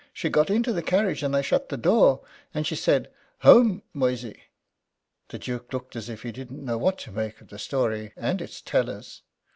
She 0.13 0.31
got 0.31 0.49
into 0.49 0.73
the 0.73 0.81
carriage, 0.81 1.21
and 1.21 1.35
I 1.35 1.43
shut 1.43 1.69
the 1.69 1.77
door, 1.77 2.21
and 2.55 2.65
she 2.65 2.75
said, 2.75 3.11
'Home, 3.41 3.83
Moysey!'" 3.93 4.45
The 5.27 5.37
Duke 5.37 5.71
looked 5.71 5.95
as 5.95 6.09
if 6.09 6.23
he 6.23 6.31
did 6.31 6.49
not 6.49 6.59
know 6.63 6.77
what 6.79 6.97
to 7.01 7.11
make 7.11 7.39
of 7.39 7.49
the 7.49 7.59
story 7.59 8.11
and 8.17 8.41
its 8.41 8.61
tellers. 8.61 9.21